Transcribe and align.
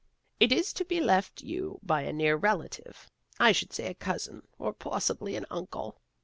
It 0.39 0.51
is 0.51 0.73
to 0.73 0.83
be 0.83 0.99
left 0.99 1.43
you 1.43 1.79
by 1.83 2.01
a 2.01 2.11
near 2.11 2.35
relative. 2.35 3.07
I 3.39 3.51
should 3.51 3.71
say 3.71 3.85
a 3.85 3.93
cousin, 3.93 4.47
or 4.57 4.73
possibly 4.73 5.35
an 5.35 5.45
uncle." 5.51 6.01